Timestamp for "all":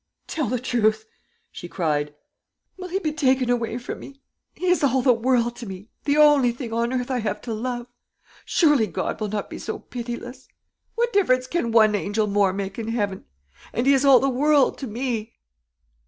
4.83-5.03, 14.03-14.19